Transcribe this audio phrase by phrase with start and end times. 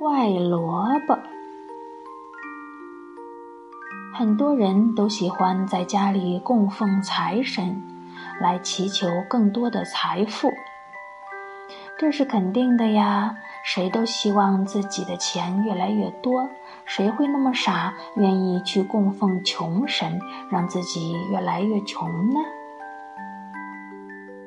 [0.00, 1.18] 怪萝卜。
[4.14, 7.82] 很多人都喜欢在家里供奉财神，
[8.40, 10.50] 来祈求更多的财富。
[11.98, 16.48] 这是肯定的呀，谁都希望自己的钱越来越多，
[16.86, 20.18] 谁会那么傻，愿意去供奉穷神，
[20.50, 22.40] 让自己越来越穷呢？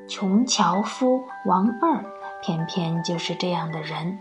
[0.07, 2.03] 穷樵夫王二，
[2.41, 4.17] 偏偏就是这样的人。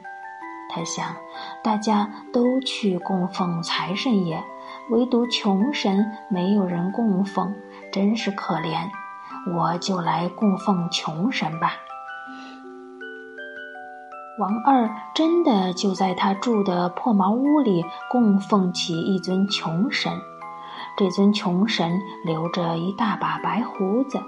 [0.75, 1.15] 他想，
[1.62, 4.43] 大家都去供奉财神爷。
[4.91, 7.55] 唯独穷神没有人供奉，
[7.93, 8.89] 真是可怜。
[9.55, 11.75] 我就来供奉穷神吧。
[14.39, 20.11] 王二真的就在他住的破茅屋里供奉起一尊穷神。
[20.97, 24.19] 这尊穷神留着一大把白胡子，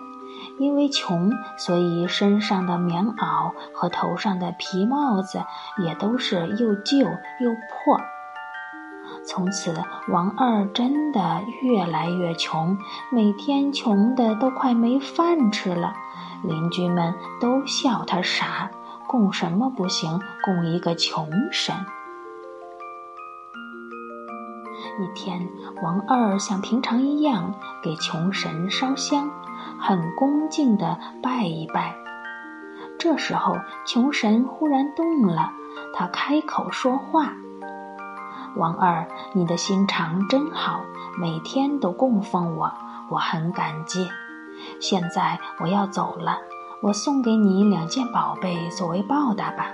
[0.58, 5.42] 因为穷，所以身上的棉袄和头上的皮帽子
[5.78, 8.00] 也都是又旧又破。
[9.26, 9.74] 从此，
[10.08, 12.76] 王二真的越来越穷，
[13.10, 15.94] 每天穷的都快没饭吃了。
[16.42, 18.70] 邻居们都笑他傻，
[19.06, 21.74] 供什么不行，供一个穷神。
[25.00, 25.48] 一天，
[25.82, 29.30] 王二像平常一样给穷神烧香，
[29.80, 31.94] 很恭敬地拜一拜。
[32.98, 35.50] 这时候，穷神忽然动了，
[35.94, 37.32] 他开口说话。
[38.56, 40.80] 王二，你的心肠真好，
[41.18, 42.72] 每天都供奉我，
[43.10, 44.08] 我很感激。
[44.80, 46.38] 现在我要走了，
[46.80, 49.66] 我送给你两件宝贝作为报答吧。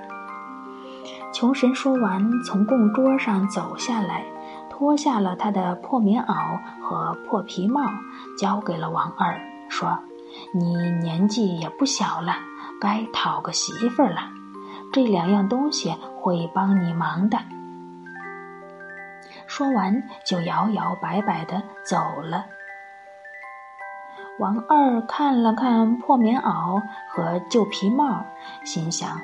[1.33, 4.25] 穷神说完，从供桌上走下来，
[4.71, 7.83] 脱下了他的破棉袄和破皮帽，
[8.37, 9.39] 交给了王二，
[9.71, 9.99] 说
[10.53, 12.35] ：“你年纪也不小了，
[12.81, 14.29] 该讨个媳妇儿了。
[14.93, 17.39] 这两样东西会帮你忙的。”
[19.47, 22.45] 说完，就摇摇摆摆的走了。
[24.39, 28.25] 王二看了看破棉袄和旧皮帽，
[28.65, 29.21] 心想：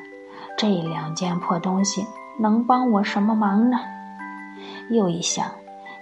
[0.56, 2.06] 这两件破东西
[2.38, 3.78] 能帮我什么忙呢？
[4.90, 5.50] 又一想，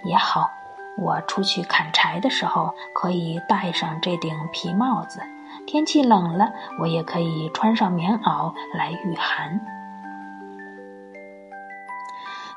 [0.03, 0.51] 也好，
[0.97, 5.19] 我出去砍柴的时候可以戴上这顶皮帽子，
[5.67, 9.59] 天气冷了，我也可以穿上棉袄来御寒。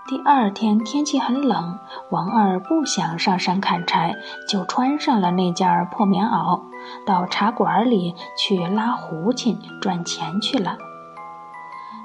[0.07, 1.79] 第二天天气很冷，
[2.11, 4.15] 王二不想上山砍柴，
[4.49, 6.63] 就穿上了那件破棉袄，
[7.05, 10.79] 到茶馆里去拉胡琴赚钱去了。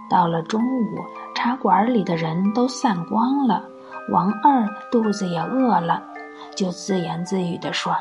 [0.10, 0.98] 到了中午，
[1.34, 3.64] 茶馆里的人都散光了，
[4.12, 6.04] 王二肚子也饿了，
[6.56, 7.96] 就自言自语地说：“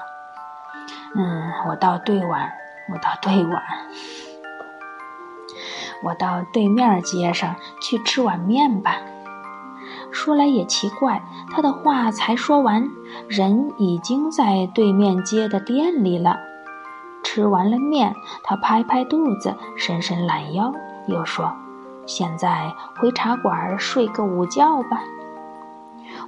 [1.16, 2.52] 嗯，我到对碗，
[2.92, 3.62] 我到对碗，
[6.02, 8.96] 我到对面街上去吃碗面吧。”
[10.12, 12.90] 说来也奇怪，他的话才说完，
[13.28, 16.38] 人已经在对面街的店里了。
[17.24, 20.74] 吃完了面，他拍拍肚子，伸伸懒腰，
[21.06, 21.50] 又说
[22.04, 25.00] ：“现在回茶馆睡个午觉吧。”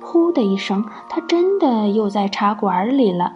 [0.05, 3.33] 呼的一声，他真的又在茶馆里了。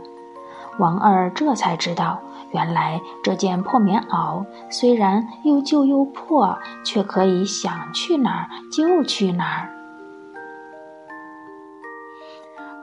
[0.79, 2.21] 王二这才知道，
[2.53, 9.75] 原来这件破棉袄虽然又旧又破，却可以想去哪儿就去哪儿。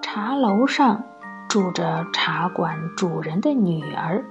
[0.01, 1.03] 茶楼上
[1.47, 4.25] 住着茶馆主人的女儿，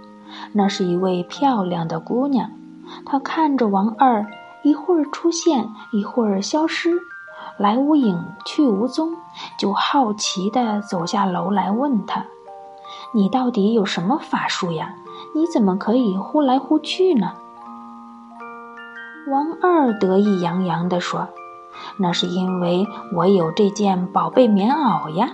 [0.52, 2.50] 那是一位漂亮的姑娘。
[3.06, 4.26] 她看着王二，
[4.62, 6.98] 一会儿出现，一会儿消失，
[7.56, 9.14] 来无影去无踪，
[9.58, 12.24] 就好奇地走下楼来问他
[13.12, 14.94] ：“你到底有什么法术呀？
[15.34, 17.32] 你怎么可以呼来呼去呢？”
[19.30, 21.28] 王二得意洋洋地说
[21.98, 25.30] ：“那是因为我有这件宝贝棉袄呀。”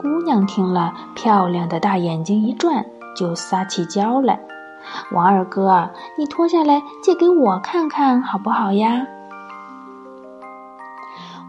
[0.00, 4.40] 姑娘听了，漂亮的大眼睛一转，就撒起娇来
[5.12, 9.06] ：“王二哥，你脱下来借给我看看好不好呀？”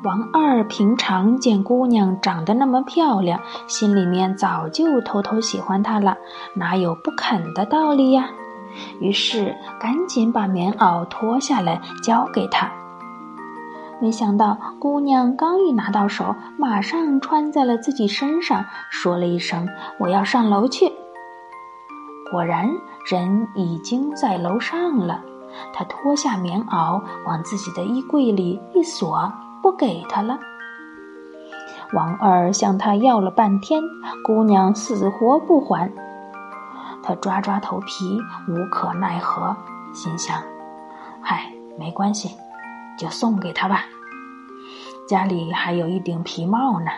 [0.03, 6.18] 王二平常见姑娘长得那么漂亮，心里面早就偷偷喜欢她了，
[6.56, 8.27] 哪有不肯的道理呀？
[9.00, 12.71] 于是赶紧把棉袄脱下来交给她。
[14.01, 19.69] 没想到，姑娘刚一拿到手，马上穿在了自己身上，说了一声
[20.00, 20.92] ：“我要上楼去。”
[22.31, 22.68] 果然，
[23.06, 25.21] 人已经在楼上了。
[25.71, 29.31] 她脱下棉袄，往自己的衣柜里一锁，
[29.62, 30.40] 不给他了。
[31.94, 33.81] 王二向他要了半天，
[34.24, 35.92] 姑娘死活不还。
[37.04, 39.56] 他抓抓头皮，无可奈何，
[39.94, 40.42] 心想
[41.22, 42.36] ：“嗨，没关系。”
[42.98, 43.86] 就送给他吧。
[45.08, 46.92] 家里还有一顶皮帽呢，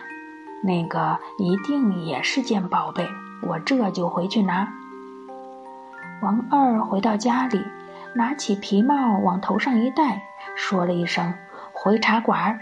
[0.63, 3.07] 那个一定也是件宝贝。
[3.42, 4.68] 我这就回去拿。
[6.21, 7.63] 王二回到家里，
[8.16, 10.24] 拿起皮帽往头上一戴，
[10.56, 11.33] 说了一声
[11.83, 12.62] “回茶馆”。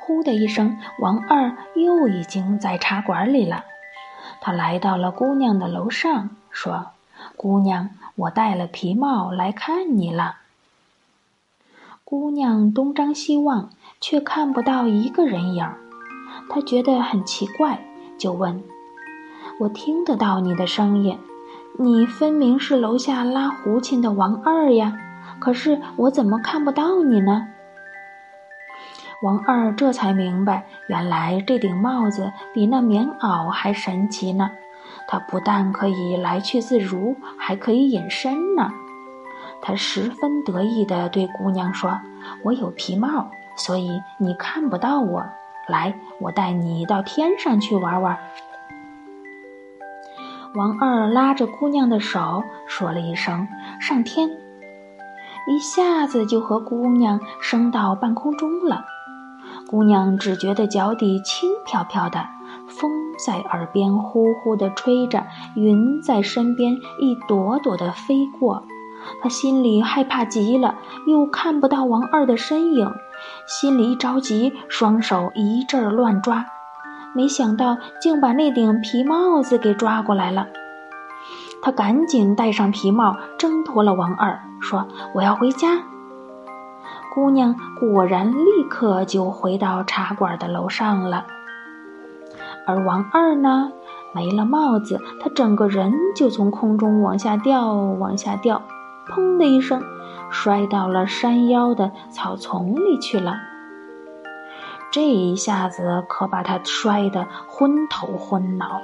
[0.00, 3.66] 呼的一声，王二又已经在茶馆里了。
[4.40, 6.92] 他来到了姑娘的楼上，说
[7.36, 10.36] ：“姑娘，我戴了皮帽来看你了。”
[12.02, 13.68] 姑娘东张西望，
[14.00, 15.76] 却看不到一个人影儿。
[16.48, 17.84] 她觉得很奇怪，
[18.16, 18.64] 就问
[19.60, 21.18] ：“我听得到你的声音，
[21.78, 24.98] 你分明是楼下拉胡琴的王二呀，
[25.40, 27.48] 可是我怎么看不到你呢？”
[29.22, 34.50] 王二这才明白，原来这顶帽子比那棉袄还神奇呢。
[35.06, 38.70] 它不但可以来去自如，还可以隐身呢。
[39.62, 41.98] 他十分得意地对姑娘说
[42.44, 45.24] ：“我有皮帽，所以你看不到我。
[45.68, 48.18] 来，我带你到天上去玩玩。”
[50.54, 53.48] 王二拉着姑娘的手，说了一声
[53.80, 54.30] “上天”，
[55.46, 58.84] 一下子就和姑娘升到半空中了。
[59.68, 62.26] 姑娘只觉得脚底轻飘飘的，
[62.68, 62.90] 风
[63.24, 65.24] 在耳边呼呼地吹着，
[65.54, 68.64] 云在身边一朵朵地飞过。
[69.22, 70.76] 她心里害怕极了，
[71.06, 72.90] 又看不到王二的身影，
[73.46, 76.46] 心里一着急，双手一阵乱抓，
[77.14, 80.46] 没想到竟把那顶皮帽子给抓过来了。
[81.64, 85.78] 他赶紧戴上皮帽，挣脱了王二，说：“我要回家。”
[87.14, 91.24] 姑娘果然立刻就回到茶馆的楼上了，
[92.66, 93.72] 而王二呢，
[94.12, 98.60] 没了帽子，他整个人就从空中往下掉，往下掉，
[99.08, 99.82] 砰的一声，
[100.28, 103.36] 摔到了山腰的草丛里去了。
[104.90, 108.82] 这一下子可把他摔得昏头昏脑，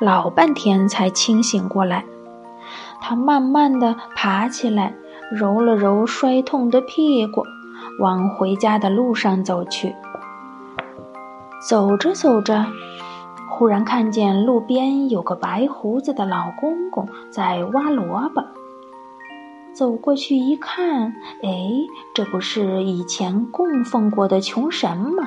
[0.00, 2.04] 老半天才清醒过来。
[3.00, 4.94] 他慢慢的爬起来。
[5.32, 7.42] 揉了揉摔痛的屁股，
[7.98, 9.92] 往回家的路上走去。
[11.68, 12.64] 走着走着，
[13.50, 18.44] 忽然看见路边有个白胡子的老公公在挖萝卜。
[19.74, 21.70] 走过去一看，哎，
[22.14, 25.24] 这不是以前供奉过的穷神吗？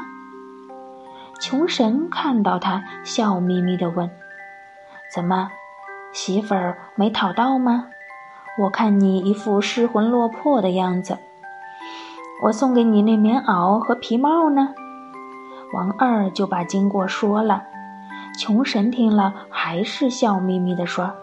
[1.41, 4.09] 穷神看到他，笑眯眯地问
[5.13, 5.51] ：“怎么，
[6.13, 7.87] 媳妇儿没讨到吗？”
[8.59, 11.17] 我看你一副失魂落魄的样子，
[12.43, 14.73] 我送给你那棉袄和皮帽呢。
[15.71, 17.63] 王二就把经过说了，
[18.37, 21.13] 穷神听了还是笑眯眯地说：“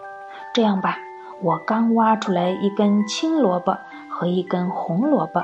[0.51, 0.97] 这样吧，
[1.41, 3.77] 我刚挖出来一根青萝卜
[4.09, 5.43] 和一根红萝卜，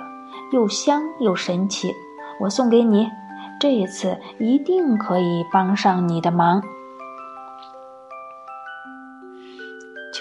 [0.51, 1.94] 又香又神奇，
[2.40, 3.12] 我送给你，
[3.60, 6.63] 这一次一定可以帮上你的忙。”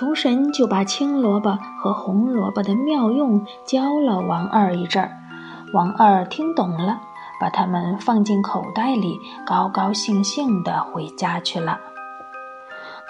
[0.03, 5.13] 穷神就把青萝卜和红萝卜的妙用教了王二一阵儿，
[5.73, 6.99] 王二听懂了，
[7.41, 11.79] 把它们放进口袋里，高高兴兴地回家去了。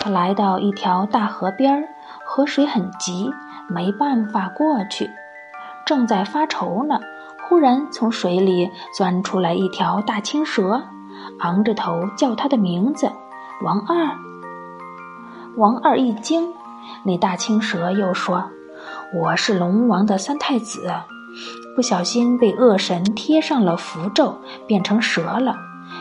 [0.01, 1.89] 他来到一条大河边儿，
[2.27, 3.33] 河水很急，
[3.71, 5.09] 没办法过去，
[5.87, 7.01] 正在发愁呢，
[7.49, 10.83] 忽然从水里钻出来一条大青蛇，
[11.39, 13.11] 昂着头叫他的名字
[13.65, 14.15] ：“王二。”
[15.57, 16.53] 王二一惊。
[17.05, 18.51] 那大青蛇又说
[19.15, 20.93] ：“我是龙王的三太子，
[21.75, 25.57] 不小心被恶神贴上了符咒，变成蛇了。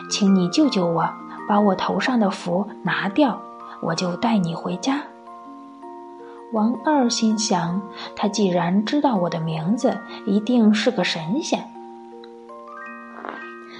[0.09, 1.09] 请你救救我，
[1.47, 3.41] 把我头上的符拿掉，
[3.81, 5.01] 我就带你回家。”
[6.53, 7.81] 王二心想：
[8.15, 11.63] 他既然知道我的名字，一定是个神仙，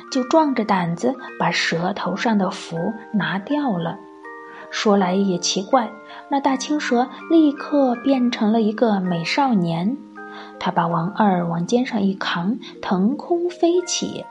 [0.10, 2.78] 就壮着胆子把蛇头上的符
[3.14, 3.98] 拿掉了。
[4.72, 5.92] 说来也奇怪，
[6.30, 9.98] 那大青蛇立刻变成了一个美少年。
[10.60, 14.26] 他把王二往肩上一扛，腾空飞起，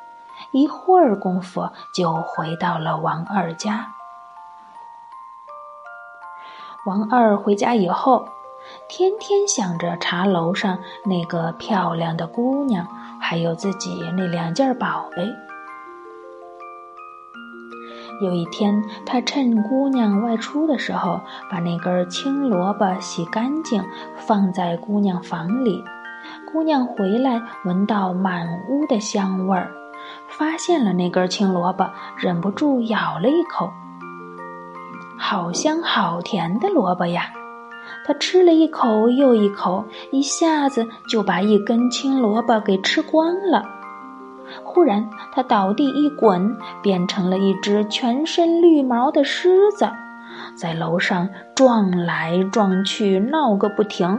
[0.52, 3.92] 一会儿功夫就回到了王二家。
[6.86, 8.26] 王二回家以后，
[8.88, 12.86] 天天想着茶楼上那个漂亮的姑娘，
[13.20, 15.28] 还有自己那两件宝贝。
[18.20, 23.82] 有一天，他趁姑娘外出的时候，把那根青萝卜洗干净，
[24.16, 25.82] 放在姑娘房里。
[26.52, 29.70] 姑娘回来，闻到满屋的香味儿，
[30.28, 33.70] 发现了那根青萝卜，忍不住咬了一口。
[35.18, 37.24] 好香好甜的萝卜呀！
[38.06, 43.79] 他吃了一口又一口，一下子就把一根青萝卜给吃光了。
[44.64, 49.88] 忽然，他倒地一滚，变成了一只全身绿毛的狮子，
[50.54, 54.18] 在楼上撞来撞去，闹个不停。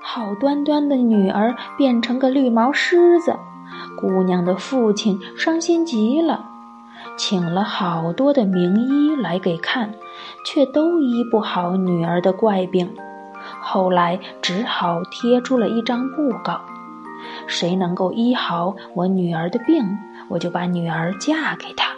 [0.00, 3.34] 好端端的女儿变成个绿毛狮子，
[3.96, 6.44] 姑娘的父亲伤心极了，
[7.16, 9.92] 请了好多的名医来给看，
[10.44, 12.94] 却都医不好女儿的怪病。
[13.60, 16.60] 后来只好贴出了一张布告：
[17.46, 19.98] 谁能够医好我女儿的病，
[20.28, 21.92] 我就把女儿嫁给他。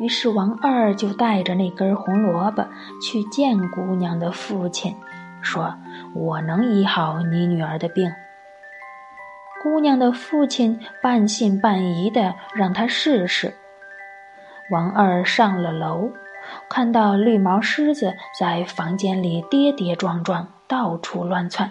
[0.00, 2.66] 于是王二就带着那根红萝卜
[3.00, 4.94] 去见姑娘的父亲。
[5.40, 5.76] 说
[6.16, 8.10] ：“我能医好你女儿的病。”
[9.62, 13.54] 姑娘的父亲半信半疑的让他试试。
[14.70, 16.10] 王二上了楼，
[16.68, 21.70] 看到绿毛狮子在房间里跌跌撞撞，到处乱窜，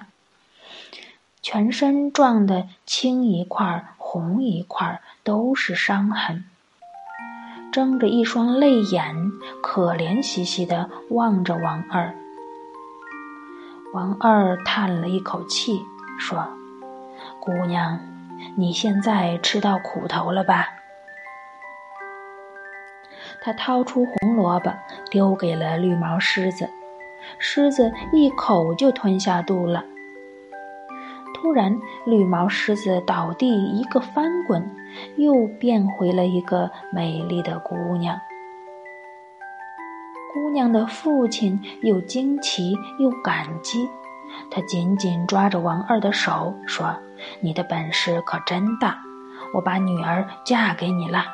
[1.43, 6.45] 全身撞得青一块红一块，都是伤痕，
[7.69, 9.13] 睁着一双泪眼，
[9.61, 12.15] 可怜兮兮的望着王二。
[13.93, 15.81] 王二叹了一口气，
[16.17, 16.47] 说
[17.41, 17.99] ：“姑娘，
[18.55, 20.69] 你现在吃到苦头了吧？”
[23.43, 24.71] 他掏出红萝卜，
[25.11, 26.69] 丢给了绿毛狮子，
[27.37, 29.83] 狮子一口就吞下肚了。
[31.43, 34.73] 突然，绿毛狮子倒地一个翻滚，
[35.17, 38.17] 又变回了一个美丽的姑娘。
[40.33, 43.89] 姑娘的父亲又惊奇又感激，
[44.49, 46.95] 他紧紧抓着王二的手说
[47.43, 48.97] ：“你的本事可真大，
[49.53, 51.25] 我把女儿嫁给你了。”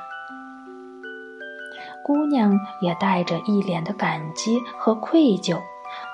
[2.03, 2.51] 姑娘
[2.81, 5.59] 也带着一脸的感激和愧疚，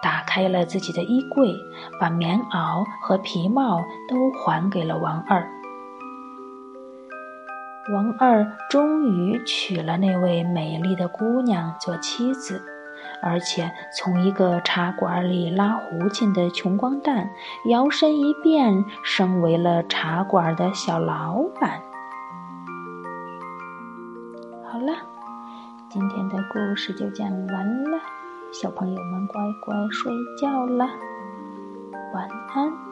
[0.01, 1.55] 打开了自己的衣柜，
[1.99, 5.47] 把棉袄和皮帽都还给了王二。
[7.93, 12.61] 王二终于娶了那位美丽的姑娘做妻子。
[13.21, 17.29] 而且从一个茶馆里拉胡琴的穷光蛋，
[17.69, 21.81] 摇身一变，升为了茶馆的小老板。
[24.71, 24.93] 好了，
[25.89, 27.97] 今天的故事就讲完了，
[28.61, 30.89] 小朋友们乖乖睡觉啦，
[32.13, 32.84] 晚安。